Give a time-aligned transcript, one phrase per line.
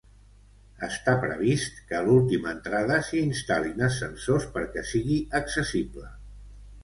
[0.85, 6.09] Està previst que a l'última entrada s'hi instal·lin ascensors perquè sigui accessible.